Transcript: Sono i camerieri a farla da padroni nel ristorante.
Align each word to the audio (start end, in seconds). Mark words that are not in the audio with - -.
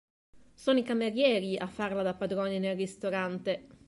Sono 0.55 0.79
i 0.79 0.83
camerieri 0.83 1.57
a 1.57 1.67
farla 1.67 2.01
da 2.01 2.15
padroni 2.15 2.57
nel 2.57 2.75
ristorante. 2.75 3.67